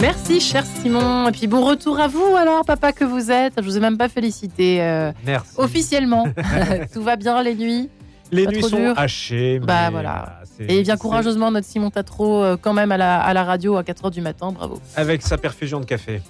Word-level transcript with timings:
Merci, 0.00 0.40
cher 0.40 0.64
Simon. 0.66 1.28
Et 1.28 1.32
puis 1.32 1.46
bon 1.46 1.64
retour 1.64 2.00
à 2.00 2.08
vous 2.08 2.34
alors, 2.36 2.64
papa 2.64 2.92
que 2.92 3.04
vous 3.04 3.30
êtes. 3.30 3.54
Je 3.58 3.62
vous 3.62 3.76
ai 3.76 3.80
même 3.80 3.96
pas 3.96 4.08
félicité 4.08 4.82
euh, 4.82 5.12
Merci. 5.24 5.52
officiellement. 5.56 6.24
Tout 6.92 7.02
va 7.02 7.16
bien 7.16 7.42
les 7.42 7.54
nuits? 7.54 7.88
Les 8.32 8.44
pas 8.46 8.50
nuits 8.50 8.62
sont 8.62 8.76
dur. 8.76 8.94
hachées. 8.98 9.60
Bah, 9.60 9.90
voilà. 9.90 10.40
c'est- 10.56 10.64
Et 10.64 10.78
il 10.78 10.82
vient 10.84 10.94
c'est- 10.96 11.00
courageusement 11.00 11.50
notre 11.50 11.66
Simon 11.66 11.90
Tatro 11.90 12.42
euh, 12.42 12.56
quand 12.60 12.72
même 12.72 12.90
à 12.92 12.96
la, 12.96 13.20
à 13.20 13.32
la 13.34 13.44
radio 13.44 13.76
à 13.76 13.82
4h 13.82 14.10
du 14.10 14.20
matin. 14.20 14.50
Bravo. 14.52 14.80
Avec 14.96 15.22
sa 15.22 15.38
perfusion 15.38 15.78
de 15.80 15.84
café. 15.84 16.20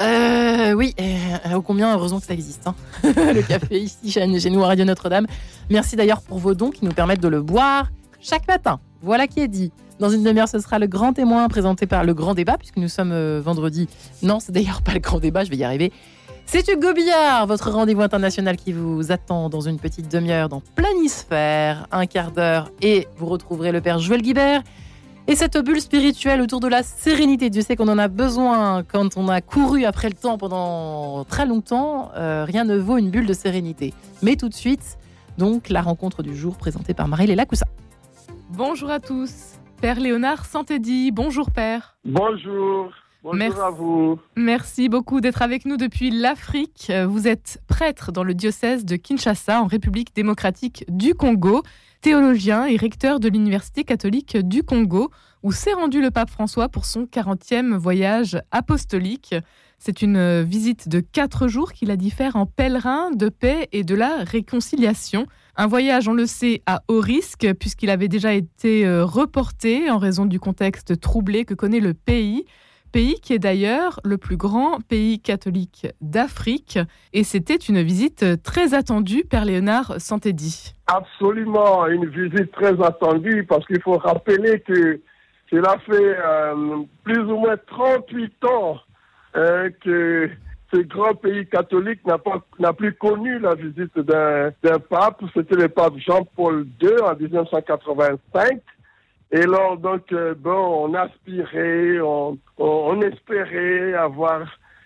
Euh, 0.00 0.72
oui, 0.72 0.94
euh, 1.00 1.54
ô 1.56 1.62
combien 1.62 1.92
heureusement 1.94 2.18
que 2.20 2.26
ça 2.26 2.34
existe. 2.34 2.66
hein. 2.66 2.74
le 3.04 3.42
café 3.42 3.78
ici 3.80 4.10
chez, 4.10 4.40
chez 4.40 4.50
nous 4.50 4.64
à 4.64 4.68
Radio 4.68 4.84
Notre-Dame. 4.84 5.26
Merci 5.70 5.94
d'ailleurs 5.96 6.22
pour 6.22 6.38
vos 6.38 6.54
dons 6.54 6.70
qui 6.70 6.84
nous 6.84 6.92
permettent 6.92 7.20
de 7.22 7.28
le 7.28 7.40
boire 7.42 7.86
chaque 8.20 8.48
matin. 8.48 8.80
Voilà 9.02 9.26
qui 9.26 9.40
est 9.40 9.48
dit. 9.48 9.72
Dans 10.00 10.10
une 10.10 10.22
demi-heure, 10.22 10.48
ce 10.48 10.58
sera 10.58 10.78
le 10.78 10.86
grand 10.86 11.12
témoin 11.12 11.48
présenté 11.48 11.86
par 11.86 12.04
le 12.04 12.14
grand 12.14 12.34
débat, 12.34 12.56
puisque 12.56 12.76
nous 12.76 12.88
sommes 12.88 13.12
euh, 13.12 13.40
vendredi. 13.42 13.88
Non, 14.22 14.40
c'est 14.40 14.52
d'ailleurs 14.52 14.82
pas 14.82 14.92
le 14.92 15.00
grand 15.00 15.18
débat, 15.18 15.44
je 15.44 15.50
vais 15.50 15.56
y 15.56 15.64
arriver. 15.64 15.92
C'est 16.46 16.66
Hugo 16.68 16.94
Billard, 16.94 17.46
votre 17.46 17.70
rendez-vous 17.70 18.00
international 18.00 18.56
qui 18.56 18.72
vous 18.72 19.12
attend 19.12 19.50
dans 19.50 19.60
une 19.60 19.78
petite 19.78 20.10
demi-heure 20.10 20.48
dans 20.48 20.62
Planisphère, 20.74 21.86
un 21.92 22.06
quart 22.06 22.30
d'heure, 22.30 22.70
et 22.80 23.06
vous 23.18 23.26
retrouverez 23.26 23.70
le 23.70 23.80
père 23.80 23.98
Joël 23.98 24.22
Guibert. 24.22 24.62
Et 25.26 25.36
cette 25.36 25.58
bulle 25.58 25.80
spirituelle 25.80 26.40
autour 26.40 26.60
de 26.60 26.68
la 26.68 26.82
sérénité, 26.82 27.50
Dieu 27.50 27.60
sait 27.60 27.76
qu'on 27.76 27.88
en 27.88 27.98
a 27.98 28.08
besoin 28.08 28.82
quand 28.82 29.18
on 29.18 29.28
a 29.28 29.42
couru 29.42 29.84
après 29.84 30.08
le 30.08 30.14
temps 30.14 30.38
pendant 30.38 31.24
très 31.24 31.44
longtemps, 31.44 32.10
euh, 32.16 32.46
rien 32.46 32.64
ne 32.64 32.78
vaut 32.78 32.96
une 32.96 33.10
bulle 33.10 33.26
de 33.26 33.34
sérénité. 33.34 33.92
Mais 34.22 34.36
tout 34.36 34.48
de 34.48 34.54
suite, 34.54 34.96
donc 35.36 35.68
la 35.68 35.82
rencontre 35.82 36.22
du 36.22 36.34
jour 36.34 36.56
présentée 36.56 36.94
par 36.94 37.08
Marie-Léla 37.08 37.44
Coussa. 37.44 37.66
Bonjour 38.50 38.90
à 38.90 38.98
tous. 38.98 39.58
Père 39.80 40.00
Léonard 40.00 40.46
Santédi, 40.46 41.12
bonjour 41.12 41.50
Père. 41.50 41.98
Bonjour. 42.04 42.90
Bonjour 43.22 43.38
Merci. 43.38 43.60
à 43.60 43.70
vous. 43.70 44.18
Merci 44.36 44.88
beaucoup 44.88 45.20
d'être 45.20 45.42
avec 45.42 45.66
nous 45.66 45.76
depuis 45.76 46.10
l'Afrique. 46.10 46.90
Vous 47.06 47.28
êtes 47.28 47.60
prêtre 47.68 48.10
dans 48.10 48.24
le 48.24 48.34
diocèse 48.34 48.84
de 48.84 48.96
Kinshasa 48.96 49.60
en 49.60 49.66
République 49.66 50.14
démocratique 50.14 50.84
du 50.88 51.14
Congo, 51.14 51.62
théologien 52.00 52.66
et 52.66 52.76
recteur 52.76 53.20
de 53.20 53.28
l'Université 53.28 53.84
catholique 53.84 54.36
du 54.36 54.62
Congo, 54.62 55.10
où 55.42 55.52
s'est 55.52 55.74
rendu 55.74 56.00
le 56.00 56.10
pape 56.10 56.30
François 56.30 56.68
pour 56.68 56.84
son 56.84 57.04
40e 57.04 57.76
voyage 57.76 58.40
apostolique. 58.50 59.34
C'est 59.78 60.02
une 60.02 60.42
visite 60.42 60.88
de 60.88 61.00
quatre 61.00 61.48
jours 61.48 61.72
qu'il 61.72 61.90
a 61.90 61.96
dit 61.96 62.10
faire 62.10 62.34
en 62.36 62.46
pèlerin 62.46 63.10
de 63.10 63.28
paix 63.28 63.68
et 63.72 63.84
de 63.84 63.94
la 63.94 64.24
réconciliation. 64.24 65.26
Un 65.60 65.66
voyage, 65.66 66.06
on 66.06 66.14
le 66.14 66.26
sait, 66.26 66.62
à 66.66 66.82
haut 66.86 67.00
risque, 67.00 67.44
puisqu'il 67.58 67.90
avait 67.90 68.06
déjà 68.06 68.32
été 68.32 68.86
euh, 68.86 69.04
reporté 69.04 69.90
en 69.90 69.98
raison 69.98 70.24
du 70.24 70.38
contexte 70.38 71.00
troublé 71.00 71.44
que 71.44 71.52
connaît 71.52 71.80
le 71.80 71.94
pays 71.94 72.44
pays 72.92 73.20
qui 73.20 73.34
est 73.34 73.38
d'ailleurs 73.38 74.00
le 74.02 74.16
plus 74.18 74.36
grand 74.36 74.78
pays 74.88 75.20
catholique 75.20 75.88
d'Afrique. 76.00 76.78
Et 77.12 77.22
c'était 77.24 77.56
une 77.56 77.82
visite 77.82 78.42
très 78.42 78.72
attendue, 78.72 79.24
Père 79.28 79.44
Léonard 79.44 80.00
Santédi. 80.00 80.74
Absolument, 80.86 81.86
une 81.88 82.06
visite 82.06 82.50
très 82.52 82.80
attendue 82.80 83.44
parce 83.44 83.66
qu'il 83.66 83.82
faut 83.82 83.98
rappeler 83.98 84.60
que 84.60 85.00
cela 85.50 85.76
fait 85.84 86.16
euh, 86.18 86.82
plus 87.02 87.20
ou 87.20 87.36
moins 87.36 87.56
38 87.66 88.44
ans 88.44 88.78
euh, 89.36 89.68
que 89.84 90.30
ce 90.72 90.78
grand 90.78 91.14
pays 91.14 91.46
catholique 91.46 92.00
n'a 92.04 92.72
plus 92.72 92.92
connu 92.94 93.38
la 93.38 93.54
visite 93.54 93.98
d'un 93.98 94.78
pape. 94.90 95.22
C'était 95.34 95.56
le 95.56 95.68
pape 95.68 95.94
Jean-Paul 95.96 96.66
II 96.82 97.00
en 97.02 97.16
1985. 97.16 98.60
Et 99.30 99.42
alors, 99.42 99.76
donc, 99.76 100.10
euh, 100.12 100.34
bon, 100.36 100.88
on 100.88 100.94
aspirait, 100.94 101.98
on, 102.00 103.02
espérait 103.02 103.94
avoir 103.94 104.40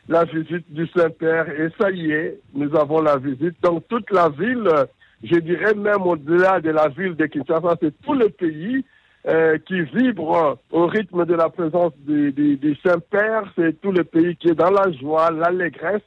la 0.08 0.24
visite 0.24 0.72
du 0.72 0.86
Saint-Père. 0.88 1.48
Et 1.48 1.68
ça 1.80 1.90
y 1.90 2.10
est, 2.12 2.40
nous 2.54 2.74
avons 2.76 3.00
la 3.00 3.16
visite. 3.16 3.60
Donc, 3.62 3.86
toute 3.88 4.10
la 4.10 4.28
ville, 4.28 4.68
je 5.22 5.36
dirais 5.36 5.74
même 5.74 6.02
au-delà 6.02 6.60
de 6.60 6.70
la 6.70 6.88
ville 6.88 7.14
de 7.14 7.26
Kinshasa, 7.26 7.76
c'est 7.80 8.00
tout 8.02 8.14
le 8.14 8.28
pays 8.28 8.84
euh, 9.28 9.56
qui 9.58 9.80
vibre 9.82 10.58
au 10.72 10.86
rythme 10.86 11.24
de 11.24 11.34
la 11.34 11.48
présence 11.48 11.92
du, 11.98 12.76
Saint-Père. 12.84 13.44
C'est 13.54 13.80
tout 13.80 13.92
le 13.92 14.02
pays 14.02 14.34
qui 14.34 14.48
est 14.48 14.56
dans 14.56 14.72
la 14.72 14.90
joie, 14.90 15.30
l'allégresse. 15.30 16.02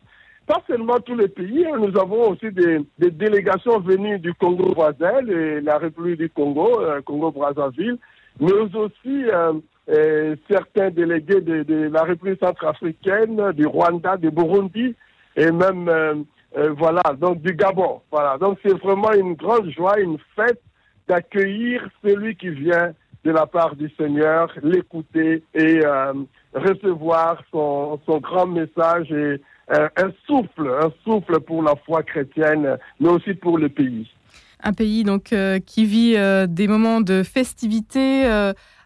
Pas 0.46 0.62
seulement 0.68 1.00
tous 1.00 1.16
les 1.16 1.30
pays, 1.30 1.66
hein, 1.66 1.78
nous 1.80 1.98
avons 1.98 2.32
aussi 2.32 2.52
des, 2.52 2.86
délégations 3.00 3.80
venues 3.80 4.20
du 4.20 4.34
Congo 4.34 4.74
voisin, 4.74 5.22
la 5.22 5.78
République 5.78 6.20
du 6.20 6.30
Congo, 6.30 6.82
euh, 6.82 7.02
Congo-Brazzaville, 7.04 7.98
mais 8.42 8.52
aussi 8.52 9.26
euh, 9.88 10.36
certains 10.52 10.90
délégués 10.90 11.40
de, 11.40 11.64
de 11.64 11.88
la 11.88 12.04
République 12.04 12.44
centrafricaine, 12.44 13.54
du 13.54 13.66
Rwanda, 13.66 14.18
du 14.18 14.30
Burundi, 14.30 14.94
et 15.38 15.52
même, 15.52 16.26
voilà, 16.78 17.02
donc 17.18 17.42
du 17.42 17.54
Gabon. 17.54 18.02
Voilà, 18.12 18.38
donc 18.38 18.60
c'est 18.62 18.78
vraiment 18.78 19.14
une 19.14 19.36
grande 19.36 19.72
joie, 19.72 20.02
une 20.02 20.18
fête 20.36 20.62
d'accueillir 21.08 21.88
celui 22.04 22.36
qui 22.36 22.50
vient 22.50 22.94
de 23.26 23.32
la 23.32 23.48
part 23.48 23.76
du 23.76 23.92
Seigneur, 24.00 24.54
l'écouter 24.62 25.44
et 25.56 25.84
euh, 25.84 26.14
recevoir 26.54 27.42
son, 27.52 28.00
son 28.06 28.20
grand 28.20 28.46
message 28.46 29.12
et 29.12 29.42
euh, 29.74 29.90
un 29.98 30.12
souffle, 30.28 30.70
un 30.80 30.92
souffle 31.04 31.40
pour 31.40 31.64
la 31.64 31.74
foi 31.86 32.04
chrétienne, 32.04 32.78
mais 33.00 33.10
aussi 33.10 33.34
pour 33.34 33.58
le 33.58 33.70
pays. 33.70 34.08
Un 34.64 34.74
pays 34.74 35.04
donc 35.04 35.34
euh, 35.34 35.60
qui 35.60 35.86
vit 35.86 36.16
des 36.48 36.68
moments 36.68 37.02
de 37.02 37.24
festivité, 37.24 38.26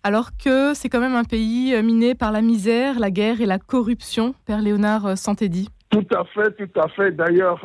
alors 0.03 0.29
que 0.43 0.73
c'est 0.73 0.87
quand 0.87 1.01
même 1.01 1.15
un 1.15 1.25
pays 1.25 1.75
miné 1.83 2.15
par 2.15 2.31
la 2.31 2.41
misère, 2.41 2.97
la 2.97 3.11
guerre 3.11 3.41
et 3.41 3.45
la 3.45 3.59
corruption, 3.59 4.33
Père 4.45 4.61
Léonard 4.61 5.17
Santédi. 5.17 5.69
Tout 5.89 6.07
à 6.15 6.23
fait, 6.23 6.51
tout 6.51 6.79
à 6.79 6.87
fait. 6.89 7.11
D'ailleurs, 7.11 7.61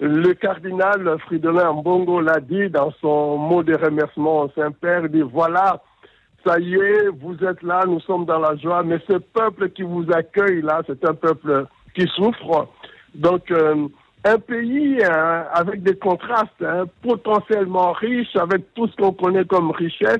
le 0.00 0.32
cardinal 0.34 1.18
Fridolin 1.26 1.72
Mbongo 1.72 2.20
l'a 2.20 2.40
dit 2.40 2.68
dans 2.70 2.92
son 3.00 3.36
mot 3.36 3.64
de 3.64 3.74
remerciement 3.74 4.42
au 4.42 4.50
Saint-Père, 4.50 5.02
il 5.04 5.10
dit 5.10 5.22
voilà, 5.22 5.82
ça 6.46 6.58
y 6.58 6.74
est, 6.74 7.08
vous 7.20 7.36
êtes 7.44 7.62
là, 7.62 7.84
nous 7.86 8.00
sommes 8.00 8.24
dans 8.24 8.38
la 8.38 8.56
joie, 8.56 8.82
mais 8.82 8.98
ce 9.08 9.18
peuple 9.18 9.70
qui 9.70 9.82
vous 9.82 10.06
accueille 10.12 10.62
là, 10.62 10.82
c'est 10.86 11.04
un 11.04 11.14
peuple 11.14 11.66
qui 11.94 12.06
souffre. 12.08 12.68
Donc, 13.14 13.50
euh, 13.50 13.88
un 14.24 14.38
pays 14.38 14.98
hein, 15.04 15.46
avec 15.52 15.82
des 15.82 15.96
contrastes 15.96 16.62
hein, 16.62 16.84
potentiellement 17.02 17.92
riche, 17.92 18.34
avec 18.36 18.74
tout 18.74 18.88
ce 18.88 18.96
qu'on 18.96 19.12
connaît 19.12 19.44
comme 19.44 19.70
richesse, 19.70 20.18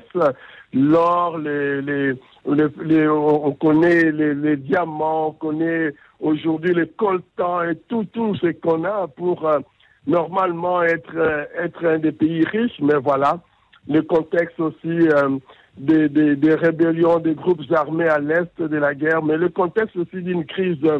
l'or, 0.73 1.37
les, 1.37 1.81
les, 1.81 2.13
les, 2.45 3.07
on 3.07 3.51
connaît 3.53 4.11
les, 4.11 4.33
les 4.33 4.57
diamants, 4.57 5.27
on 5.27 5.31
connaît 5.31 5.93
aujourd'hui 6.19 6.73
les 6.73 6.87
coltans 6.87 7.63
et 7.63 7.75
tout, 7.87 8.05
tout 8.13 8.35
ce 8.35 8.47
qu'on 8.61 8.83
a 8.83 9.07
pour 9.07 9.47
euh, 9.47 9.59
normalement 10.07 10.81
être, 10.83 11.15
euh, 11.15 11.45
être 11.57 11.85
un 11.85 11.99
des 11.99 12.11
pays 12.11 12.45
riches, 12.45 12.79
mais 12.81 12.95
voilà, 12.95 13.39
le 13.87 14.01
contexte 14.01 14.59
aussi 14.59 14.87
euh, 14.87 15.37
des, 15.79 16.09
des, 16.09 16.35
des 16.35 16.55
rébellions, 16.55 17.19
des 17.19 17.33
groupes 17.33 17.61
armés 17.71 18.07
à 18.07 18.19
l'est 18.19 18.61
de 18.61 18.77
la 18.77 18.93
guerre, 18.93 19.23
mais 19.23 19.37
le 19.37 19.49
contexte 19.49 19.95
aussi 19.95 20.21
d'une 20.21 20.45
crise, 20.45 20.77
euh, 20.83 20.99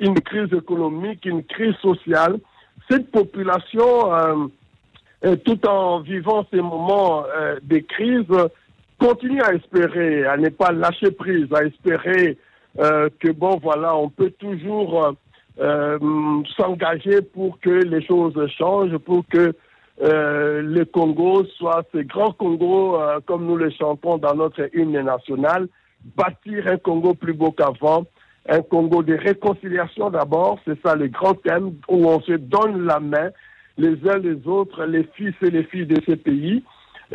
une 0.00 0.20
crise 0.20 0.52
économique, 0.52 1.24
une 1.26 1.44
crise 1.44 1.74
sociale. 1.76 2.38
Cette 2.90 3.10
population, 3.10 4.12
euh, 4.12 5.36
tout 5.44 5.66
en 5.66 6.00
vivant 6.00 6.46
ces 6.50 6.60
moments 6.60 7.24
euh, 7.26 7.56
de 7.62 7.78
crise, 7.78 8.26
continue 8.98 9.42
à 9.42 9.54
espérer, 9.54 10.24
à 10.26 10.36
ne 10.36 10.48
pas 10.48 10.72
lâcher 10.72 11.10
prise, 11.10 11.46
à 11.54 11.64
espérer 11.64 12.38
euh, 12.78 13.08
que 13.20 13.30
bon 13.30 13.58
voilà, 13.62 13.96
on 13.96 14.08
peut 14.08 14.32
toujours 14.38 15.06
euh, 15.06 15.12
euh, 15.60 15.98
s'engager 16.56 17.22
pour 17.22 17.60
que 17.60 17.70
les 17.70 18.04
choses 18.04 18.34
changent, 18.58 18.96
pour 18.98 19.24
que 19.28 19.54
euh, 20.02 20.60
le 20.60 20.84
Congo 20.84 21.44
soit 21.56 21.84
ce 21.92 21.98
grand 21.98 22.32
Congo 22.32 23.00
euh, 23.00 23.20
comme 23.26 23.46
nous 23.46 23.56
le 23.56 23.70
chantons 23.70 24.18
dans 24.18 24.34
notre 24.34 24.68
hymne 24.76 25.00
national, 25.00 25.68
bâtir 26.16 26.66
un 26.66 26.78
Congo 26.78 27.14
plus 27.14 27.32
beau 27.32 27.52
qu'avant, 27.52 28.04
un 28.48 28.62
Congo 28.62 29.02
de 29.02 29.14
réconciliation 29.14 30.10
d'abord, 30.10 30.58
c'est 30.64 30.80
ça 30.84 30.96
le 30.96 31.06
grand 31.08 31.34
thème 31.34 31.74
où 31.88 32.06
on 32.06 32.20
se 32.20 32.32
donne 32.32 32.84
la 32.86 32.98
main 32.98 33.30
les 33.78 33.96
uns 34.08 34.18
les 34.18 34.46
autres, 34.46 34.84
les 34.84 35.04
fils 35.14 35.34
et 35.42 35.50
les 35.50 35.64
filles 35.64 35.86
de 35.86 36.00
ces 36.06 36.16
pays, 36.16 36.62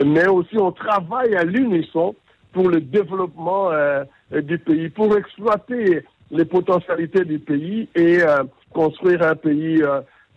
mais 0.06 0.28
aussi 0.28 0.58
on 0.58 0.72
travaille 0.72 1.36
à 1.36 1.44
l'unisson 1.44 2.16
pour 2.52 2.70
le 2.70 2.82
développement 2.82 3.72
euh, 3.72 4.04
du 4.32 4.58
pays, 4.58 4.90
pour 4.90 5.16
exploiter 5.18 6.04
les 6.32 6.46
potentialités 6.46 7.26
du 7.26 7.40
pays 7.40 7.88
et 7.96 8.22
euh, 8.22 8.44
construire 8.74 9.24
un 9.24 9.36
pays, 9.36 9.82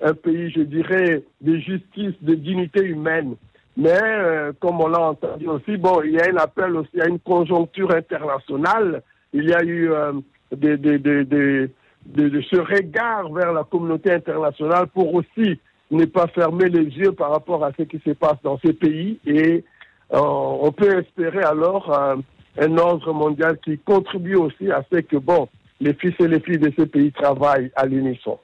un 0.00 0.14
pays, 0.14 0.50
je 0.50 0.62
dirais, 0.62 1.22
de 1.40 1.56
justice, 1.56 2.14
de 2.20 2.34
dignité 2.34 2.84
humaine. 2.84 3.36
Mais 3.76 3.98
euh, 4.02 4.52
comme 4.60 4.80
on 4.80 4.88
l'a 4.88 5.00
entendu 5.00 5.48
aussi, 5.48 5.76
bon, 5.76 6.02
il 6.04 6.12
y 6.12 6.20
a 6.20 6.30
un 6.30 6.36
appel 6.36 6.76
aussi 6.76 7.00
à 7.00 7.08
une 7.08 7.18
conjoncture 7.18 7.94
internationale. 7.94 9.02
Il 9.32 9.48
y 9.48 9.54
a 9.54 9.62
eu 9.62 9.90
euh, 9.90 10.12
de, 10.50 10.76
de, 10.76 10.96
de, 10.98 11.70
de, 12.06 12.40
ce 12.42 12.56
regard 12.56 13.32
vers 13.32 13.52
la 13.52 13.64
communauté 13.64 14.12
internationale 14.12 14.88
pour 14.88 15.14
aussi 15.14 15.58
ne 15.90 16.04
pas 16.04 16.26
fermer 16.28 16.68
les 16.68 16.84
yeux 16.84 17.12
par 17.12 17.30
rapport 17.30 17.64
à 17.64 17.72
ce 17.78 17.82
qui 17.82 18.00
se 18.04 18.10
passe 18.10 18.38
dans 18.42 18.58
ces 18.64 18.72
pays 18.72 19.18
et 19.26 19.64
euh, 20.12 20.18
on 20.18 20.72
peut 20.72 20.98
espérer 20.98 21.42
alors 21.42 21.90
euh, 21.90 22.16
un 22.58 22.78
ordre 22.78 23.12
mondial 23.12 23.58
qui 23.64 23.78
contribue 23.78 24.36
aussi 24.36 24.70
à 24.70 24.84
ce 24.92 24.98
que, 24.98 25.16
bon, 25.16 25.48
les 25.80 25.94
fils 25.94 26.14
et 26.20 26.28
les 26.28 26.40
filles 26.40 26.58
de 26.58 26.72
ce 26.78 26.82
pays 26.84 27.12
travaillent 27.12 27.70
à 27.74 27.86
l'unisson. 27.86 28.38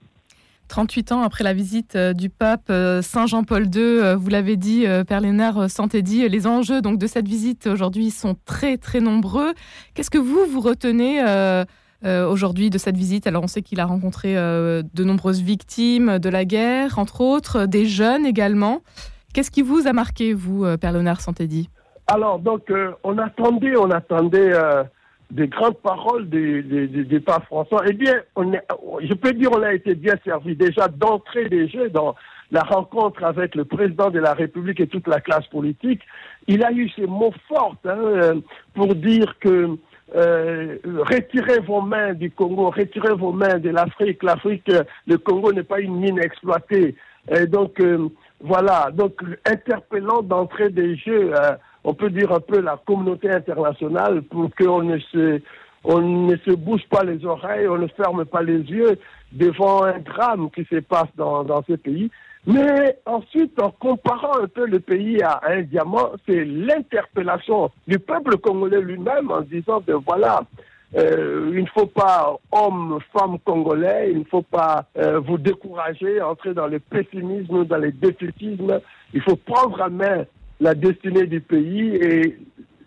38 0.69 1.13
ans 1.13 1.23
après 1.23 1.43
la 1.43 1.55
visite 1.55 1.97
euh, 1.97 2.13
du 2.13 2.31
pape 2.31 2.69
euh, 2.71 3.03
Saint 3.03 3.27
Jean-Paul 3.27 3.65
II, 3.75 3.83
euh, 3.83 4.17
vous 4.17 4.29
l'avez 4.29 4.57
dit, 4.57 4.87
Père 5.07 5.21
Léonard 5.21 5.69
Santédi, 5.71 6.29
les 6.29 6.47
enjeux 6.47 6.81
donc 6.81 6.99
de 6.99 7.07
cette 7.07 7.27
visite 7.27 7.67
aujourd'hui 7.67 8.11
sont 8.11 8.37
très 8.45 8.77
très 8.77 9.01
nombreux. 9.01 9.53
Qu'est-ce 9.95 10.11
que 10.11 10.19
vous 10.19 10.45
vous 10.51 10.61
retenez 10.61 11.23
aujourd'hui 12.05 12.71
de 12.71 12.79
cette 12.79 12.97
visite? 12.97 13.27
Alors 13.27 13.45
on 13.45 13.47
sait 13.47 13.63
qu'il 13.63 13.81
a 13.81 13.87
rencontré 13.87 14.35
de 14.35 15.05
nombreuses 15.05 15.41
victimes 15.41 16.19
de 16.19 16.29
la 16.29 16.45
guerre, 16.45 16.99
entre 16.99 17.21
autres, 17.21 17.67
des 17.67 17.87
jeunes 17.87 18.27
également. 18.27 18.83
Qu'est-ce 19.33 19.51
qui 19.51 19.63
vous 19.63 19.87
a 19.87 19.93
marqué, 19.93 20.35
vous, 20.35 20.65
Père 20.79 20.93
Léonard 20.93 21.21
Santédi 21.21 21.71
Alors 22.07 22.39
donc 22.39 22.73
on 23.03 23.19
attendait, 23.19 23.77
on 23.77 23.91
attendait 23.91 24.53
des 25.31 25.49
grandes 25.49 25.77
paroles 25.79 26.29
des, 26.29 26.63
des, 26.63 27.21
François, 27.47 27.83
eh 27.87 27.93
bien, 27.93 28.15
on 28.35 28.53
je 29.01 29.15
peux 29.15 29.33
dire 29.33 29.51
on 29.53 29.63
a 29.63 29.75
été 29.75 29.95
bien 29.95 30.15
servi 30.25 30.57
déjà 30.57 30.89
d'entrée 30.89 31.49
des 31.49 31.69
jeux 31.69 31.91
dans 31.91 32.15
la 32.51 32.63
rencontre 32.63 33.23
avec 33.25 33.55
le 33.55 33.65
président 33.65 34.11
de 34.11 34.19
la 34.19 34.33
République 34.33 34.81
et 34.81 34.87
toute 34.87 35.07
la 35.07 35.21
classe 35.21 35.47
politique. 35.49 36.01
Il 36.47 36.65
a 36.65 36.73
eu 36.73 36.89
ces 36.91 37.07
mots 37.07 37.35
forts 37.47 37.77
hein, 37.85 37.99
euh, 37.99 38.35
pour 38.75 38.95
dire 38.95 39.39
que 39.39 39.77
euh, 40.17 40.79
retirez 40.85 41.61
vos 41.61 41.83
mains 41.83 42.15
du 42.15 42.31
Congo, 42.31 42.71
retirez 42.71 43.13
vos 43.15 43.33
mains 43.33 43.59
de 43.59 43.69
l'Afrique. 43.69 44.23
L'Afrique, 44.23 44.73
le 45.07 45.19
Congo 45.19 45.53
n'est 45.53 45.63
pas 45.63 45.81
une 45.81 45.97
mine 45.97 46.19
exploitée. 46.19 46.97
Et 47.31 47.47
donc, 47.47 47.79
euh, 47.81 48.09
voilà, 48.41 48.91
donc 48.95 49.21
interpellant 49.45 50.23
d'entrée 50.23 50.71
des 50.71 50.97
jeux 50.97 51.33
on 51.85 51.95
peut 51.95 52.11
dire 52.11 52.33
un 52.33 52.41
peu 52.41 52.61
la 52.61 52.81
communauté 52.85 53.31
internationale 53.31 54.23
pour 54.23 54.51
qu'on 54.55 54.83
ne 54.83 54.99
se, 54.99 55.41
on 55.85 56.01
ne 56.01 56.37
se 56.37 56.51
bouge 56.51 56.83
pas 56.91 57.05
les 57.05 57.25
oreilles, 57.25 57.69
on 57.69 57.79
ne 57.79 57.87
ferme 57.89 58.25
pas 58.25 58.43
les 58.43 58.61
yeux 58.61 58.99
devant 59.33 59.85
un 59.85 59.99
drame 59.99 60.51
qui 60.51 60.65
se 60.65 60.81
passe 60.81 61.09
dans, 61.17 61.45
dans 61.45 61.63
ce 61.63 61.75
pays. 61.75 62.11
Mais 62.47 62.99
ensuite, 63.05 63.61
en 63.61 63.71
comparant 63.71 64.41
un 64.43 64.47
peu 64.47 64.67
le 64.67 64.81
pays 64.81 65.23
à 65.23 65.41
un 65.47 65.63
diamant, 65.63 66.13
c'est 66.27 66.45
l'interpellation 66.45 67.71
du 67.87 67.99
peuple 67.99 68.39
congolais 68.39 68.81
lui-même 68.81 69.31
en 69.31 69.43
disant, 69.43 69.83
ben 69.87 70.01
voilà, 70.07 70.41
euh, 70.97 71.51
il 71.53 71.63
ne 71.63 71.69
faut 71.69 71.87
pas, 71.87 72.39
hommes, 72.53 72.99
femmes 73.13 73.39
congolais, 73.45 74.13
il 74.13 74.21
ne 74.21 74.25
faut 74.25 74.43
pas 74.43 74.87
euh, 74.97 75.19
vous 75.21 75.37
décourager, 75.37 76.23
entrer 76.23 76.55
dans 76.55 76.69
le 76.69 76.79
pessimisme, 76.79 77.65
dans 77.67 77.77
le 77.77 77.93
défaitisme. 77.93 78.81
Il 79.13 79.21
faut 79.21 79.37
prendre 79.37 79.83
à 79.83 79.89
main 79.91 80.25
la 80.61 80.75
destinée 80.75 81.27
du 81.27 81.41
pays 81.41 81.95
et 81.97 82.37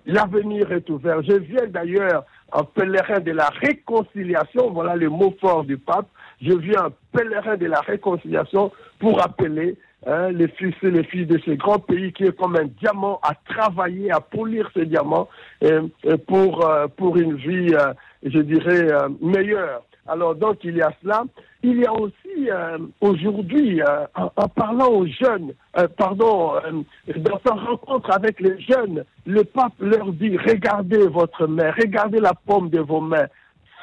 l'avenir 0.06 0.71
est 0.71 0.89
ouvert. 0.89 1.21
Je 1.23 1.33
viens 1.33 1.68
d'ailleurs 1.68 2.25
en 2.51 2.63
pèlerin 2.63 3.19
de 3.19 3.31
la 3.31 3.47
réconciliation, 3.47 4.71
voilà 4.71 4.95
le 4.95 5.09
mot 5.09 5.33
fort 5.39 5.63
du 5.63 5.77
pape, 5.77 6.07
je 6.41 6.53
viens 6.53 6.88
en 6.88 7.18
pèlerin 7.18 7.56
de 7.56 7.68
la 7.68 7.79
réconciliation 7.79 8.71
pour 9.00 9.23
appeler 9.23 9.77
hein, 10.06 10.31
les 10.31 10.47
fils 10.50 10.75
et 10.83 10.91
les 10.91 11.03
filles 11.03 11.27
de 11.27 11.38
ce 11.45 11.51
grand 11.51 11.79
pays 11.79 12.12
qui 12.12 12.25
est 12.25 12.38
comme 12.38 12.57
un 12.57 12.65
diamant 12.81 13.19
à 13.23 13.35
travailler, 13.47 14.12
à 14.12 14.19
polir 14.19 14.69
ce 14.74 14.81
diamant 14.81 15.29
pour, 16.27 16.67
euh, 16.67 16.88
pour 16.88 17.17
une 17.17 17.35
vie, 17.35 17.74
euh, 17.74 17.94
je 18.24 18.39
dirais, 18.39 18.91
euh, 18.91 19.07
meilleure. 19.21 19.83
Alors 20.07 20.35
donc 20.35 20.63
il 20.63 20.75
y 20.75 20.81
a 20.81 20.91
cela. 21.01 21.24
Il 21.63 21.80
y 21.80 21.86
a 21.86 21.94
aussi 21.94 22.50
euh, 22.50 22.80
aujourd'hui, 23.02 23.81
euh, 23.81 24.06
en, 24.16 24.48
parlant 24.48 24.88
aux 24.88 25.06
jeunes, 25.06 25.54
euh, 25.78 25.88
pardon, 25.96 26.54
dans 27.18 27.40
sa 27.46 27.54
rencontre 27.54 28.12
avec 28.12 28.40
les 28.40 28.60
jeunes, 28.62 29.04
le 29.28 29.44
pape 29.44 29.74
leur 29.80 30.12
dit 30.13 30.38
regardez 30.38 31.08
votre 31.08 31.46
main, 31.46 31.72
regardez 31.80 32.19
la 32.19 32.34
paume 32.34 32.69
de 32.69 32.80
vos 32.80 33.00
mains, 33.00 33.28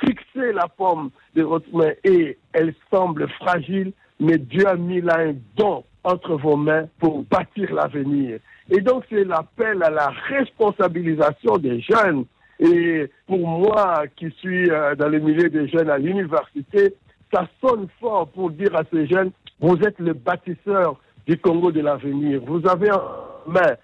fixez 0.00 0.52
la 0.52 0.66
paume 0.66 1.10
de 1.36 1.44
votre 1.44 1.72
main 1.72 1.92
et 2.02 2.36
elle 2.52 2.74
semble 2.92 3.28
fragile, 3.40 3.92
mais 4.18 4.38
Dieu 4.38 4.66
a 4.66 4.74
mis 4.74 5.00
là 5.00 5.20
un 5.20 5.34
don 5.56 5.84
entre 6.02 6.34
vos 6.34 6.56
mains 6.56 6.86
pour 6.98 7.22
bâtir 7.24 7.72
l'avenir. 7.72 8.40
Et 8.70 8.80
donc 8.80 9.04
c'est 9.08 9.24
l'appel 9.24 9.84
à 9.84 9.90
la 9.90 10.08
responsabilisation 10.28 11.58
des 11.58 11.80
jeunes. 11.80 12.24
Et 12.58 13.08
pour 13.28 13.46
moi, 13.46 14.02
qui 14.16 14.32
suis 14.40 14.68
dans 14.68 15.08
le 15.08 15.20
milieu 15.20 15.48
des 15.48 15.68
jeunes 15.68 15.90
à 15.90 15.98
l'université, 15.98 16.92
ça 17.32 17.46
sonne 17.60 17.88
fort 18.00 18.28
pour 18.28 18.50
dire 18.50 18.74
à 18.74 18.82
ces 18.92 19.06
jeunes, 19.06 19.30
vous 19.60 19.76
êtes 19.76 19.98
le 19.98 20.12
bâtisseur 20.12 20.96
du 21.26 21.38
Congo 21.38 21.70
de 21.72 21.80
l'avenir. 21.80 22.40
Vous 22.46 22.66
avez 22.66 22.90
en 22.90 23.02
main 23.46 23.76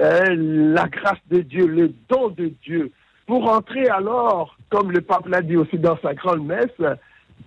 hein, 0.00 0.34
la 0.34 0.88
grâce 0.88 1.20
de 1.30 1.40
Dieu, 1.40 1.66
le 1.66 1.92
don 2.08 2.28
de 2.28 2.52
Dieu, 2.62 2.90
pour 3.26 3.48
entrer 3.50 3.88
alors, 3.88 4.56
comme 4.70 4.90
le 4.90 5.00
pape 5.00 5.28
l'a 5.28 5.40
dit 5.40 5.56
aussi 5.56 5.78
dans 5.78 5.96
sa 6.02 6.14
grande 6.14 6.44
messe, 6.44 6.96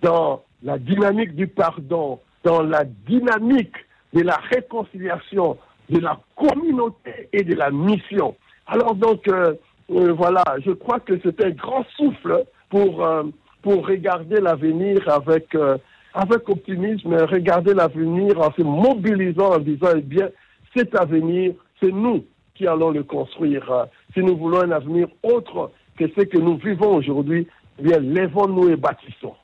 dans 0.02 0.42
la 0.62 0.78
dynamique 0.78 1.34
du 1.34 1.46
pardon, 1.46 2.20
dans 2.42 2.62
la 2.62 2.84
dynamique 2.84 3.76
de 4.12 4.22
la 4.22 4.36
réconciliation, 4.36 5.58
de 5.90 6.00
la 6.00 6.18
communauté 6.36 7.28
et 7.32 7.42
de 7.42 7.54
la 7.54 7.70
mission. 7.70 8.34
Alors 8.66 8.94
donc, 8.94 9.28
euh, 9.28 9.54
euh, 9.90 10.12
voilà, 10.12 10.42
je 10.64 10.70
crois 10.70 11.00
que 11.00 11.20
c'est 11.22 11.44
un 11.44 11.50
grand 11.50 11.84
souffle 11.96 12.44
pour 12.70 13.04
euh, 13.04 13.24
pour 13.64 13.86
regarder 13.86 14.40
l'avenir 14.40 15.00
avec, 15.08 15.54
euh, 15.54 15.78
avec 16.12 16.46
optimisme, 16.50 17.14
regarder 17.14 17.72
l'avenir 17.72 18.38
en 18.38 18.52
se 18.52 18.62
mobilisant, 18.62 19.54
en 19.54 19.58
disant, 19.58 19.88
eh 19.96 20.02
bien, 20.02 20.28
cet 20.76 20.94
avenir, 20.94 21.54
c'est 21.82 21.90
nous 21.90 22.26
qui 22.54 22.66
allons 22.66 22.90
le 22.90 23.02
construire. 23.02 23.86
Si 24.12 24.20
nous 24.20 24.36
voulons 24.36 24.60
un 24.60 24.70
avenir 24.70 25.08
autre 25.22 25.72
que 25.98 26.04
ce 26.14 26.24
que 26.24 26.38
nous 26.38 26.58
vivons 26.58 26.96
aujourd'hui, 26.96 27.48
eh 27.78 27.82
bien, 27.82 27.98
lèvons-nous 28.00 28.68
et 28.68 28.76
bâtissons. 28.76 29.34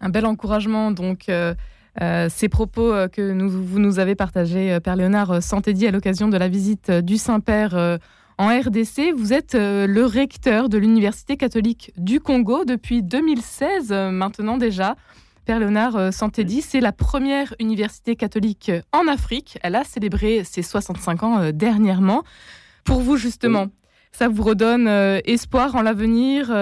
Un 0.00 0.10
bel 0.10 0.26
encouragement, 0.26 0.92
donc. 0.92 1.28
Euh, 1.28 1.54
euh, 2.02 2.26
ces 2.28 2.48
propos 2.48 2.90
que 3.12 3.32
vous 3.46 3.78
nous 3.78 4.00
avez 4.00 4.16
partagés, 4.16 4.80
Père 4.82 4.96
Léonard 4.96 5.40
Santédi, 5.40 5.86
à 5.86 5.92
l'occasion 5.92 6.26
de 6.26 6.36
la 6.36 6.48
visite 6.48 6.90
du 6.90 7.16
Saint-Père 7.16 8.00
en 8.38 8.48
RDC. 8.48 9.12
Vous 9.16 9.32
êtes 9.32 9.54
euh, 9.54 9.86
le 9.86 10.04
recteur 10.04 10.68
de 10.68 10.78
l'Université 10.78 11.36
catholique 11.36 11.92
du 11.96 12.20
Congo 12.20 12.64
depuis 12.64 13.02
2016 13.02 13.92
euh, 13.92 14.10
maintenant 14.10 14.56
déjà. 14.56 14.96
Père 15.46 15.60
Léonard 15.60 15.96
euh, 15.96 16.10
Santédi, 16.10 16.62
c'est 16.62 16.80
la 16.80 16.92
première 16.92 17.54
université 17.60 18.16
catholique 18.16 18.72
en 18.92 19.06
Afrique. 19.08 19.58
Elle 19.62 19.74
a 19.74 19.84
célébré 19.84 20.42
ses 20.44 20.62
65 20.62 21.22
ans 21.22 21.50
dernièrement. 21.52 22.24
Pour 22.84 23.00
vous, 23.00 23.16
justement, 23.16 23.66
ça 24.12 24.28
vous 24.28 24.42
redonne 24.42 24.88
espoir 25.24 25.74
en 25.74 25.82
l'avenir 25.82 26.52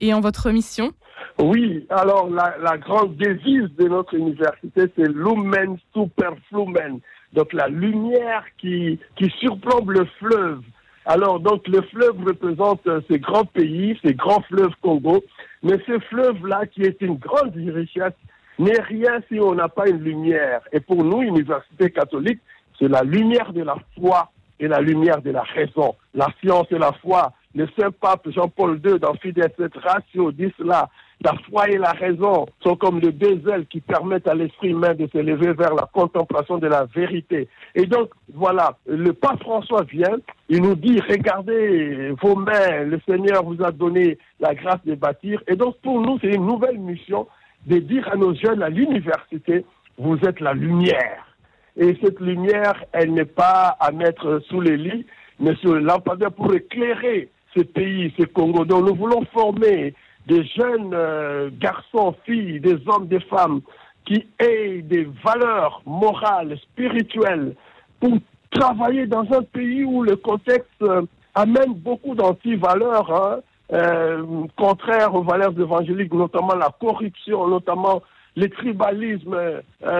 et 0.00 0.14
en 0.14 0.20
votre 0.20 0.50
mission? 0.50 0.92
Oui, 1.40 1.86
alors 1.90 2.30
la, 2.30 2.78
grande 2.78 3.16
devise 3.16 3.68
de 3.78 3.88
notre 3.88 4.14
université, 4.14 4.92
c'est 4.96 5.08
Lumen 5.08 5.76
Super 5.92 6.34
Flumen. 6.48 7.00
Donc 7.32 7.52
la 7.52 7.68
lumière 7.68 8.44
qui, 8.58 9.00
qui 9.16 9.28
surplombe 9.40 9.90
le 9.90 10.06
fleuve. 10.20 10.62
Alors, 11.04 11.40
donc, 11.40 11.66
le 11.66 11.82
fleuve 11.82 12.22
représente 12.24 12.86
euh, 12.86 13.00
ces 13.10 13.18
grands 13.18 13.44
pays, 13.44 13.98
ces 14.04 14.14
grands 14.14 14.42
fleuves 14.42 14.74
Congo. 14.80 15.22
Mais 15.62 15.78
ce 15.86 15.98
fleuve-là, 15.98 16.66
qui 16.66 16.82
est 16.82 17.00
une 17.00 17.16
grande 17.16 17.54
richesse, 17.54 18.14
n'est 18.58 18.80
rien 18.80 19.20
si 19.28 19.40
on 19.40 19.54
n'a 19.54 19.68
pas 19.68 19.88
une 19.88 20.02
lumière. 20.02 20.60
Et 20.72 20.80
pour 20.80 21.02
nous, 21.04 21.22
Université 21.22 21.90
catholique, 21.90 22.40
c'est 22.78 22.88
la 22.88 23.02
lumière 23.02 23.52
de 23.52 23.62
la 23.62 23.76
foi 23.98 24.30
et 24.60 24.68
la 24.68 24.80
lumière 24.80 25.20
de 25.22 25.30
la 25.30 25.42
raison. 25.42 25.96
La 26.14 26.28
science 26.40 26.66
et 26.70 26.78
la 26.78 26.92
foi. 26.92 27.32
Le 27.54 27.68
Saint 27.78 27.90
Pape 27.90 28.28
Jean-Paul 28.30 28.80
II, 28.84 28.98
dans 28.98 29.14
Fides 29.14 29.38
et 29.38 29.78
Ratio, 29.78 30.32
dit 30.32 30.52
cela. 30.56 30.88
La 31.24 31.34
foi 31.48 31.68
et 31.68 31.78
la 31.78 31.92
raison 31.92 32.46
sont 32.62 32.74
comme 32.74 32.98
les 32.98 33.12
deux 33.12 33.40
ailes 33.48 33.66
qui 33.66 33.80
permettent 33.80 34.26
à 34.26 34.34
l'esprit 34.34 34.70
humain 34.70 34.94
de 34.94 35.06
s'élever 35.12 35.52
vers 35.52 35.74
la 35.74 35.88
contemplation 35.92 36.58
de 36.58 36.66
la 36.66 36.84
vérité. 36.86 37.48
Et 37.76 37.86
donc, 37.86 38.10
voilà, 38.34 38.76
le 38.86 39.12
pape 39.12 39.40
François 39.40 39.84
vient, 39.84 40.16
il 40.48 40.62
nous 40.62 40.74
dit, 40.74 41.00
regardez 41.00 42.12
vos 42.20 42.34
mains, 42.34 42.84
le 42.84 42.98
Seigneur 43.08 43.44
vous 43.44 43.62
a 43.62 43.70
donné 43.70 44.18
la 44.40 44.54
grâce 44.54 44.84
de 44.84 44.96
bâtir. 44.96 45.40
Et 45.46 45.54
donc, 45.54 45.76
pour 45.82 46.00
nous, 46.00 46.18
c'est 46.20 46.34
une 46.34 46.46
nouvelle 46.46 46.78
mission 46.78 47.28
de 47.66 47.78
dire 47.78 48.08
à 48.10 48.16
nos 48.16 48.34
jeunes 48.34 48.62
à 48.62 48.68
l'université, 48.68 49.64
vous 49.98 50.18
êtes 50.26 50.40
la 50.40 50.54
lumière. 50.54 51.36
Et 51.76 51.96
cette 52.02 52.18
lumière, 52.18 52.84
elle 52.92 53.12
n'est 53.12 53.24
pas 53.24 53.76
à 53.78 53.92
mettre 53.92 54.40
sous 54.48 54.60
les 54.60 54.76
lits, 54.76 55.06
mais 55.38 55.54
sur 55.56 55.74
le 55.74 56.30
pour 56.30 56.52
éclairer 56.52 57.28
ce 57.54 57.62
pays, 57.62 58.12
ce 58.18 58.24
Congo. 58.24 58.64
Donc, 58.64 58.88
nous 58.88 58.94
voulons 58.96 59.24
former 59.32 59.94
des 60.26 60.44
jeunes 60.44 60.92
euh, 60.94 61.50
garçons, 61.58 62.14
filles, 62.24 62.60
des 62.60 62.78
hommes, 62.86 63.06
des 63.06 63.20
femmes 63.20 63.60
qui 64.04 64.26
aient 64.38 64.82
des 64.82 65.08
valeurs 65.24 65.82
morales, 65.86 66.56
spirituelles, 66.58 67.54
pour 68.00 68.18
travailler 68.50 69.06
dans 69.06 69.24
un 69.32 69.42
pays 69.42 69.84
où 69.84 70.02
le 70.02 70.16
contexte 70.16 70.82
euh, 70.82 71.02
amène 71.34 71.74
beaucoup 71.74 72.14
d'anti-valeurs, 72.14 73.10
hein, 73.10 73.40
euh, 73.72 74.22
contraires 74.56 75.14
aux 75.14 75.22
valeurs 75.22 75.58
évangéliques, 75.58 76.12
notamment 76.12 76.54
la 76.54 76.70
corruption, 76.80 77.48
notamment 77.48 78.02
le 78.36 78.48
tribalisme, 78.48 79.36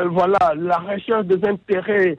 voilà, 0.06 0.54
la 0.56 0.78
recherche 0.78 1.26
des 1.26 1.46
intérêts 1.46 2.16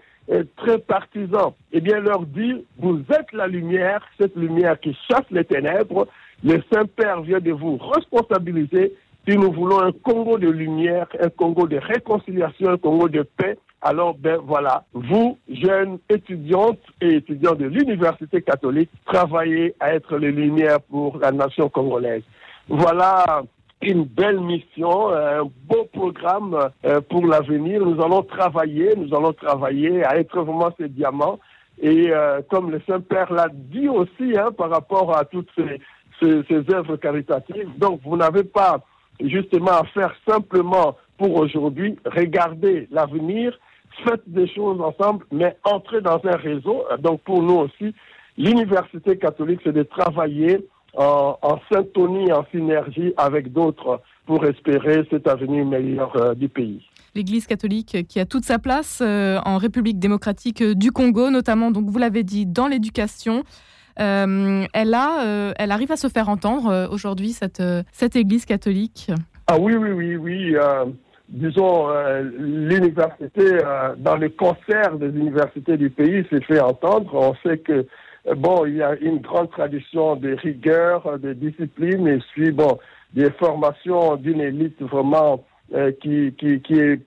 très 0.57 0.77
partisans. 0.77 1.53
Eh 1.71 1.81
bien, 1.81 1.99
leur 1.99 2.21
dire, 2.21 2.57
vous 2.77 2.99
êtes 3.09 3.31
la 3.33 3.47
lumière, 3.47 4.03
cette 4.19 4.35
lumière 4.35 4.79
qui 4.79 4.95
chasse 5.09 5.25
les 5.31 5.43
ténèbres, 5.43 6.07
Le 6.43 6.61
Saint-Père 6.71 7.21
vient 7.21 7.39
de 7.39 7.51
vous 7.51 7.77
responsabiliser 7.77 8.93
si 9.27 9.37
nous 9.37 9.51
voulons 9.51 9.81
un 9.81 9.91
Congo 9.91 10.37
de 10.37 10.49
lumière, 10.49 11.07
un 11.19 11.29
Congo 11.29 11.67
de 11.67 11.77
réconciliation, 11.77 12.69
un 12.69 12.77
Congo 12.77 13.07
de 13.07 13.21
paix. 13.21 13.57
Alors, 13.81 14.15
ben 14.17 14.37
voilà, 14.37 14.85
vous, 14.93 15.37
jeunes 15.49 15.99
étudiantes 16.09 16.79
et 17.01 17.15
étudiants 17.15 17.55
de 17.55 17.65
l'Université 17.65 18.41
catholique, 18.41 18.89
travaillez 19.05 19.75
à 19.79 19.93
être 19.93 20.17
les 20.17 20.31
lumières 20.31 20.81
pour 20.81 21.17
la 21.17 21.31
nation 21.31 21.69
congolaise. 21.69 22.23
Voilà 22.69 23.43
une 23.81 24.05
belle 24.05 24.39
mission, 24.39 25.09
un 25.09 25.43
beau 25.43 25.85
programme 25.91 26.69
euh, 26.85 27.01
pour 27.01 27.25
l'avenir. 27.25 27.85
Nous 27.85 28.01
allons 28.01 28.23
travailler, 28.23 28.95
nous 28.95 29.13
allons 29.13 29.33
travailler 29.33 30.05
à 30.05 30.17
être 30.17 30.41
vraiment 30.41 30.73
ces 30.77 30.87
diamants. 30.87 31.39
Et 31.81 32.11
euh, 32.11 32.41
comme 32.49 32.71
le 32.71 32.81
Saint-Père 32.87 33.33
l'a 33.33 33.49
dit 33.51 33.89
aussi 33.89 34.37
hein, 34.37 34.51
par 34.57 34.69
rapport 34.69 35.17
à 35.17 35.25
toutes 35.25 35.49
ces, 35.57 35.81
ces, 36.19 36.73
œuvres 36.73 36.97
caritatives, 36.97 37.69
donc 37.77 38.01
vous 38.03 38.17
n'avez 38.17 38.43
pas 38.43 38.83
justement 39.19 39.71
à 39.71 39.83
faire 39.93 40.13
simplement 40.27 40.95
pour 41.17 41.35
aujourd'hui, 41.35 41.97
regardez 42.05 42.87
l'avenir, 42.91 43.57
faites 44.03 44.23
des 44.27 44.47
choses 44.47 44.81
ensemble, 44.81 45.25
mais 45.31 45.55
entrez 45.63 46.01
dans 46.01 46.19
un 46.23 46.35
réseau. 46.35 46.83
Donc 46.99 47.21
pour 47.21 47.41
nous 47.43 47.55
aussi, 47.55 47.93
l'Université 48.37 49.17
catholique, 49.17 49.61
c'est 49.63 49.73
de 49.73 49.83
travailler 49.83 50.65
en, 50.95 51.37
en, 51.41 51.59
syntonie, 51.71 52.31
en 52.31 52.45
synergie 52.51 53.13
avec 53.17 53.51
d'autres 53.51 54.01
pour 54.25 54.45
espérer 54.45 55.05
cet 55.09 55.27
avenir 55.27 55.65
meilleur 55.65 56.15
euh, 56.15 56.33
du 56.33 56.49
pays. 56.49 56.81
L'Église 57.15 57.45
catholique 57.45 58.07
qui 58.07 58.19
a 58.19 58.25
toute 58.25 58.43
sa 58.43 58.57
place 58.57 59.01
euh, 59.01 59.39
en 59.45 59.57
République 59.57 59.99
démocratique 59.99 60.63
du 60.63 60.91
Congo, 60.91 61.29
notamment, 61.29 61.71
donc 61.71 61.89
vous 61.89 61.99
l'avez 61.99 62.23
dit, 62.23 62.45
dans 62.45 62.67
l'éducation. 62.67 63.43
Euh, 63.99 64.65
elle, 64.73 64.93
a, 64.93 65.23
euh, 65.23 65.53
elle 65.57 65.71
arrive 65.71 65.91
à 65.91 65.97
se 65.97 66.07
faire 66.07 66.29
entendre 66.29 66.69
euh, 66.69 66.87
aujourd'hui, 66.89 67.29
cette, 67.29 67.61
cette 67.91 68.15
Église 68.15 68.45
catholique 68.45 69.11
Ah 69.47 69.57
oui, 69.59 69.75
oui, 69.75 69.91
oui, 69.91 70.15
oui. 70.15 70.55
disons, 71.29 71.87
l'université, 72.39 73.57
dans 73.97 74.17
le 74.17 74.29
concert 74.29 74.97
des 74.97 75.09
universités 75.09 75.77
du 75.77 75.89
pays, 75.89 76.25
s'est 76.29 76.41
fait 76.41 76.59
entendre. 76.59 77.13
On 77.13 77.35
sait 77.47 77.57
que 77.57 77.85
bon, 78.35 78.65
il 78.65 78.77
y 78.77 78.83
a 78.83 78.95
une 78.95 79.19
grande 79.19 79.51
tradition 79.51 80.15
de 80.15 80.33
rigueur, 80.33 81.19
de 81.19 81.33
discipline, 81.33 82.07
et 82.07 82.19
puis 82.33 82.51
bon, 82.51 82.79
des 83.13 83.29
formations 83.31 84.15
d'une 84.15 84.41
élite 84.41 84.81
vraiment 84.81 85.43
qui, 86.01 86.33
qui, 86.37 86.61
qui, 86.61 86.73
est, 86.79 87.01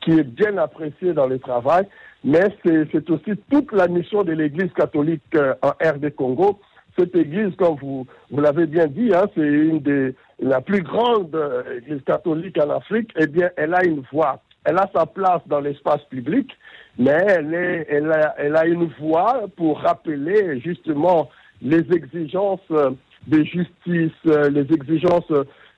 qui 0.00 0.10
est 0.12 0.24
bien 0.24 0.56
appréciée 0.58 1.12
dans 1.12 1.26
le 1.26 1.38
travail. 1.38 1.86
Mais 2.24 2.44
c'est 2.64 3.10
aussi 3.10 3.32
toute 3.50 3.72
la 3.72 3.88
mission 3.88 4.24
de 4.24 4.32
l'Église 4.32 4.72
catholique 4.72 5.22
euh, 5.34 5.54
en 5.62 5.70
RD 5.70 6.14
Congo. 6.14 6.58
Cette 6.98 7.14
Église, 7.14 7.54
comme 7.56 7.76
vous, 7.76 8.06
vous 8.30 8.40
l'avez 8.40 8.66
bien 8.66 8.86
dit, 8.86 9.10
hein, 9.14 9.26
c'est 9.34 9.46
une 9.46 9.80
des 9.80 10.14
la 10.38 10.60
plus 10.60 10.82
grande 10.82 11.34
euh, 11.34 11.78
Église 11.78 12.02
catholique 12.04 12.58
en 12.58 12.70
Afrique. 12.70 13.10
Eh 13.16 13.26
bien, 13.26 13.50
elle 13.56 13.74
a 13.74 13.84
une 13.84 14.02
voix. 14.12 14.40
Elle 14.64 14.78
a 14.78 14.90
sa 14.94 15.06
place 15.06 15.42
dans 15.46 15.60
l'espace 15.60 16.02
public, 16.10 16.50
mais 16.98 17.16
elle, 17.28 17.54
est, 17.54 17.86
elle, 17.88 18.10
a, 18.10 18.34
elle 18.38 18.56
a 18.56 18.66
une 18.66 18.90
voix 18.98 19.44
pour 19.56 19.78
rappeler 19.80 20.60
justement 20.60 21.30
les 21.62 21.84
exigences 21.92 22.68
de 22.68 23.44
justice, 23.44 24.12
les 24.24 24.66
exigences 24.74 25.30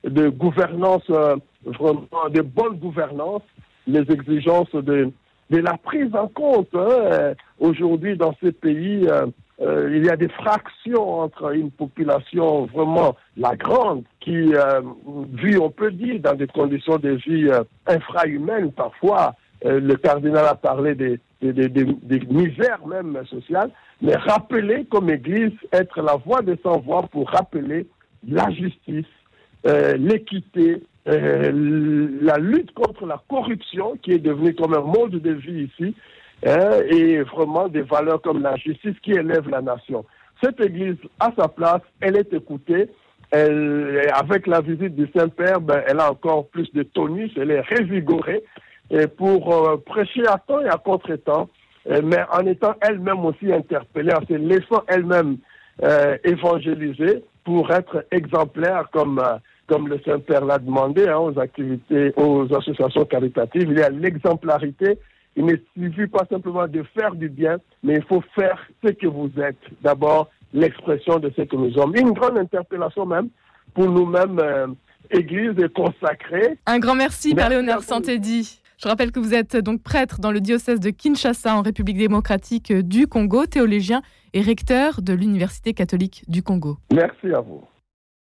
de 0.04 0.28
gouvernance, 0.30 1.07
vraiment 1.64 2.30
de 2.30 2.40
bonne 2.40 2.78
gouvernance, 2.78 3.42
les 3.87 4.11
exigences 4.11 4.75
de, 4.75 5.12
de 5.50 5.59
la 5.59 5.76
prise 5.76 6.14
en 6.14 6.28
compte. 6.28 6.75
Hein. 6.75 7.35
Aujourd'hui, 7.59 8.17
dans 8.17 8.35
ces 8.43 8.52
pays, 8.52 9.07
euh, 9.09 9.26
euh, 9.61 9.90
il 9.93 10.07
y 10.07 10.11
a 10.11 10.17
des 10.17 10.28
fractions 10.28 11.21
entre 11.21 11.52
une 11.52 11.71
population 11.71 12.67
vraiment 12.67 13.17
la 13.37 13.57
grande 13.57 14.05
qui 14.21 14.55
euh, 14.55 14.81
vit, 15.33 15.59
on 15.59 15.71
peut 15.71 15.90
dire, 15.90 16.21
dans 16.21 16.35
des 16.35 16.47
conditions 16.47 16.97
de 16.97 17.11
vie 17.11 17.49
euh, 17.49 17.64
infrahumaines 17.87 18.71
parfois. 18.71 19.35
Euh, 19.64 19.81
le 19.81 19.97
cardinal 19.97 20.47
a 20.47 20.55
parlé 20.55 20.95
des, 20.95 21.19
des, 21.43 21.52
des, 21.52 21.69
des, 21.69 22.21
misères 22.26 22.87
même 22.87 23.21
sociales, 23.26 23.71
mais 24.00 24.14
rappeler 24.14 24.85
comme 24.85 25.11
Église, 25.11 25.50
être 25.73 26.00
la 26.00 26.14
voix 26.14 26.43
des 26.43 26.57
sans-voix 26.62 27.02
pour 27.11 27.28
rappeler 27.28 27.88
la 28.28 28.49
justice, 28.50 29.07
l'équité, 29.64 30.83
euh, 31.09 32.19
la 32.21 32.37
lutte 32.37 32.73
contre 32.75 33.07
la 33.07 33.23
corruption 33.29 33.97
qui 34.03 34.12
est 34.12 34.19
devenue 34.19 34.55
comme 34.55 34.75
un 34.75 34.83
mode 34.83 35.12
de 35.12 35.33
vie 35.33 35.71
ici, 35.71 35.95
hein, 36.47 36.71
et 36.91 37.21
vraiment 37.23 37.69
des 37.69 37.81
valeurs 37.81 38.21
comme 38.21 38.43
la 38.43 38.57
justice 38.57 38.99
qui 39.03 39.12
élèvent 39.12 39.49
la 39.49 39.62
nation. 39.62 40.05
Cette 40.43 40.61
Église 40.61 40.97
a 41.19 41.33
sa 41.38 41.49
place, 41.49 41.81
elle 42.00 42.17
est 42.17 42.33
écoutée. 42.33 42.91
Elle, 43.31 44.03
avec 44.15 44.47
la 44.47 44.61
visite 44.61 44.97
du 44.97 45.09
Saint-Père, 45.15 45.61
ben, 45.61 45.83
elle 45.87 46.00
a 46.00 46.11
encore 46.11 46.49
plus 46.49 46.71
de 46.73 46.83
tonus, 46.83 47.31
elle 47.37 47.50
est 47.50 47.61
révigorée 47.61 48.43
pour 49.17 49.55
euh, 49.55 49.77
prêcher 49.85 50.27
à 50.27 50.38
temps 50.38 50.61
et 50.61 50.69
à 50.69 50.79
contre-temps, 50.79 51.49
euh, 51.91 52.00
mais 52.05 52.21
en 52.33 52.47
étant 52.47 52.75
elle-même 52.81 53.25
aussi 53.25 53.53
interpellée, 53.53 54.12
en 54.15 54.27
se 54.27 54.35
laissant 54.35 54.83
elle-même 54.88 55.38
évangéliser 56.25 57.23
pour 57.45 57.71
être 57.71 58.05
exemplaire 58.11 58.88
comme 58.93 59.23
comme 59.68 59.88
le 59.88 60.00
Saint-Père 60.04 60.44
l'a 60.44 60.58
demandé 60.58 61.06
hein, 61.06 61.18
aux 61.18 61.38
activités, 61.38 62.12
aux 62.16 62.46
associations 62.54 63.04
caritatives. 63.04 63.68
Il 63.70 63.78
y 63.78 63.82
a 63.82 63.90
l'exemplarité. 63.90 64.98
Il 65.37 65.44
ne 65.44 65.56
suffit 65.76 66.08
pas 66.08 66.26
simplement 66.28 66.66
de 66.66 66.82
faire 66.98 67.14
du 67.14 67.28
bien, 67.28 67.58
mais 67.84 67.94
il 67.96 68.02
faut 68.02 68.22
faire 68.34 68.58
ce 68.84 68.90
que 68.90 69.06
vous 69.06 69.30
êtes. 69.40 69.58
D'abord, 69.82 70.30
l'expression 70.52 71.18
de 71.18 71.30
ce 71.37 71.42
que 71.42 71.54
nous 71.54 71.72
sommes. 71.72 71.94
Une 71.94 72.12
grande 72.12 72.38
interpellation 72.38 73.06
même 73.06 73.28
pour 73.75 73.88
nous-mêmes, 73.88 74.40
euh, 74.40 74.66
Église 75.10 75.54
consacrée. 75.75 76.58
Un 76.66 76.78
grand 76.78 76.94
merci, 76.94 77.28
merci 77.28 77.34
Père 77.34 77.48
Léonard 77.50 77.82
Santédi. 77.82 78.60
Je 78.78 78.88
rappelle 78.88 79.10
que 79.10 79.20
vous 79.20 79.34
êtes 79.34 79.56
donc 79.56 79.82
prêtre 79.82 80.20
dans 80.20 80.30
le 80.30 80.40
diocèse 80.40 80.80
de 80.80 80.90
Kinshasa 80.90 81.56
en 81.56 81.62
République 81.62 81.98
démocratique 81.98 82.72
du 82.72 83.06
Congo, 83.06 83.46
théologien 83.46 84.02
et 84.34 84.40
recteur 84.40 85.02
de 85.02 85.12
l'Université 85.12 85.72
catholique 85.72 86.25
du 86.28 86.42
Congo. 86.42 86.78
Merci 86.92 87.32
à 87.34 87.40
vous. 87.40 87.62